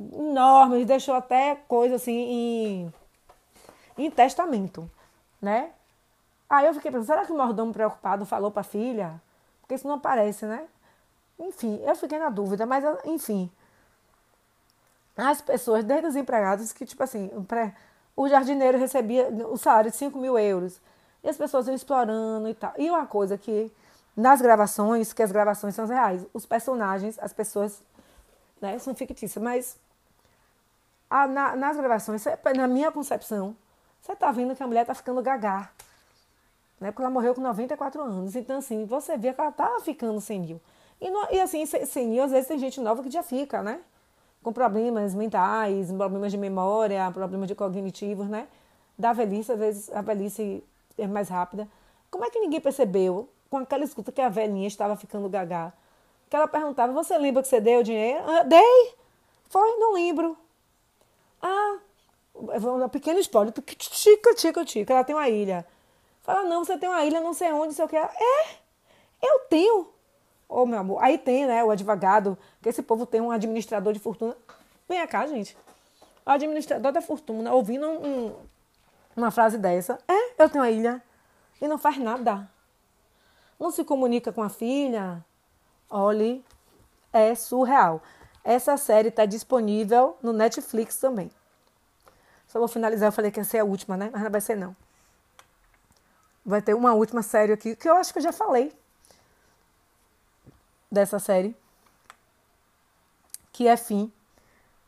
[0.00, 2.94] enormes, deixou até coisa assim em,
[3.96, 4.90] em testamento,
[5.40, 5.70] né?
[6.48, 9.20] Aí eu fiquei pensando, será que o mordomo preocupado falou para a filha?
[9.60, 10.66] Porque isso não aparece, né?
[11.38, 13.50] Enfim, eu fiquei na dúvida, mas enfim.
[15.16, 17.30] As pessoas, desde os empregados, que tipo assim,
[18.16, 20.80] o jardineiro recebia o salário de 5 mil euros.
[21.22, 22.72] E as pessoas iam explorando e tal.
[22.78, 23.70] E uma coisa que,
[24.16, 27.82] nas gravações, que as gravações são reais, os personagens, as pessoas
[28.60, 29.76] né, são fictícias, mas
[31.10, 32.24] a, na, nas gravações,
[32.56, 33.56] na minha concepção,
[34.00, 35.70] você está vendo que a mulher está ficando gagá.
[36.80, 36.90] Né?
[36.90, 38.36] Porque ela morreu com 94 anos.
[38.36, 40.60] Então, assim, você vê que ela está ficando senil.
[41.00, 43.80] E, não, e assim, senil, às vezes tem gente nova que já fica, né?
[44.42, 48.48] Com problemas mentais, problemas de memória, problemas de cognitivos, né?
[48.96, 50.64] Da velhice, às vezes a velhice
[50.96, 51.68] é mais rápida.
[52.10, 55.72] Como é que ninguém percebeu, com aquela escuta, que a velhinha estava ficando gagá?
[56.28, 58.22] Que ela perguntava, você lembra que você deu dinheiro?
[58.26, 58.94] Ah, dei!
[59.48, 60.36] Foi, não lembro.
[61.40, 61.78] Ah,
[62.34, 63.52] um pequeno spoiler.
[63.52, 64.92] Tica, tica, tica.
[64.92, 65.66] Ela tem uma ilha.
[66.22, 67.96] Fala, não, você tem uma ilha, não sei onde, sei o que.
[67.96, 68.58] É,
[69.22, 69.88] eu tenho.
[70.48, 71.02] Ô, oh, meu amor.
[71.02, 74.36] Aí tem, né, o advogado, que esse povo tem um administrador de fortuna.
[74.88, 75.56] Vem cá, gente.
[76.24, 78.34] O administrador da fortuna, ouvindo um,
[79.16, 79.98] uma frase dessa.
[80.06, 81.02] É, eu tenho uma ilha.
[81.60, 82.48] E não faz nada.
[83.58, 85.24] Não se comunica com a filha.
[85.90, 86.44] Olhe,
[87.12, 88.02] é surreal.
[88.48, 91.30] Essa série está disponível no Netflix também.
[92.46, 94.08] Só vou finalizar, eu falei que ia ser a última, né?
[94.10, 94.74] Mas não vai ser não.
[96.46, 98.72] Vai ter uma última série aqui, que eu acho que eu já falei
[100.90, 101.54] dessa série.
[103.52, 104.10] Que é Fim.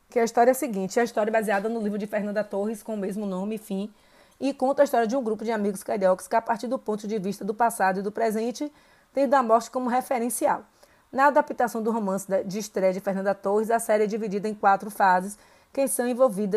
[0.09, 2.81] Que a história é a seguinte, é a história baseada no livro de Fernanda Torres,
[2.81, 3.93] com o mesmo nome, Fim,
[4.39, 7.07] e conta a história de um grupo de amigos cariocas que, a partir do ponto
[7.07, 8.73] de vista do passado e do presente,
[9.13, 10.65] tem da morte como referencial.
[11.11, 14.89] Na adaptação do romance de estreia de Fernanda Torres, a série é dividida em quatro
[14.89, 15.37] fases
[15.73, 16.05] que são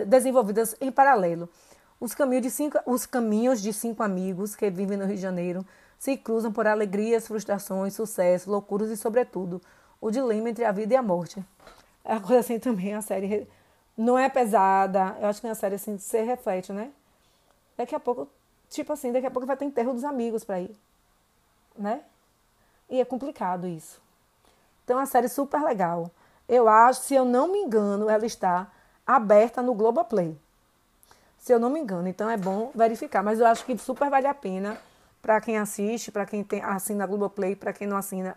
[0.06, 1.48] desenvolvidas em paralelo.
[1.98, 5.66] Os caminhos, de cinco, os caminhos de cinco amigos que vivem no Rio de Janeiro
[5.98, 9.60] se cruzam por alegrias, frustrações, sucessos, loucuras e, sobretudo,
[10.00, 11.44] o dilema entre a vida e a morte.
[12.04, 13.48] É uma coisa assim também, a série
[13.96, 15.16] Não é pesada.
[15.20, 16.92] Eu acho que é uma série assim, você reflete, né?
[17.76, 18.28] Daqui a pouco,
[18.68, 20.76] tipo assim, daqui a pouco vai ter enterro dos amigos pra ir.
[21.76, 22.02] Né?
[22.88, 24.03] E é complicado isso.
[24.84, 26.10] Então, é uma série super legal.
[26.48, 28.70] Eu acho, se eu não me engano, ela está
[29.06, 30.38] aberta no Globoplay.
[31.38, 32.06] Se eu não me engano.
[32.06, 33.22] Então, é bom verificar.
[33.22, 34.78] Mas eu acho que super vale a pena
[35.22, 38.36] para quem assiste, para quem tem, assina Globoplay, para quem não assina,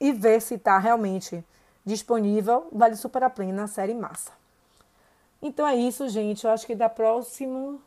[0.00, 1.44] e ver se está realmente
[1.84, 2.66] disponível.
[2.72, 4.32] Vale super a pena, a série massa.
[5.42, 6.44] Então é isso, gente.
[6.44, 7.78] Eu acho que da próxima.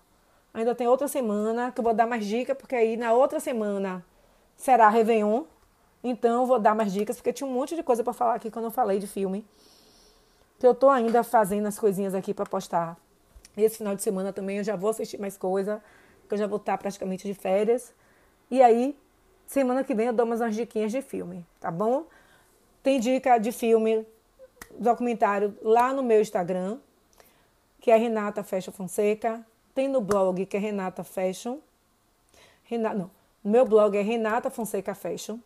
[0.54, 4.06] Ainda tem outra semana que eu vou dar mais dicas, porque aí na outra semana
[4.56, 5.44] será Réveillon.
[6.04, 8.66] Então vou dar mais dicas, porque tinha um monte de coisa para falar aqui quando
[8.66, 9.45] eu falei de filme.
[10.60, 12.97] Que eu tô ainda fazendo as coisinhas aqui para postar.
[13.56, 15.84] Esse final de semana também eu já vou assistir mais coisa,
[16.22, 17.93] porque eu já vou estar praticamente de férias.
[18.49, 18.97] E aí,
[19.45, 22.06] semana que vem eu dou mais umas diquinhas de filme, tá bom?
[22.82, 24.06] Tem dica de filme,
[24.80, 26.80] documentário lá no meu Instagram,
[27.80, 29.45] que é Renata Fashion Fonseca.
[29.76, 31.60] Tem no blog, que é Renata Fashion.
[32.64, 33.12] Renata, não,
[33.43, 35.39] meu blog é Renata Fonseca Fashion.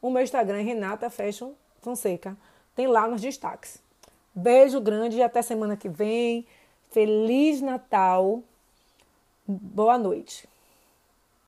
[0.00, 2.36] O meu Instagram é Renata Fashion Fonseca.
[2.74, 3.82] Tem lá nos destaques.
[4.34, 6.46] Beijo grande e até semana que vem.
[6.90, 8.42] Feliz Natal.
[9.46, 10.48] Boa noite.